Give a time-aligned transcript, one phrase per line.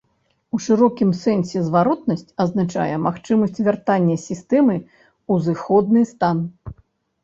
[0.57, 6.37] У шырокім сэнсе зваротнасць азначае магчымасць вяртання сістэмы ў зыходны стан.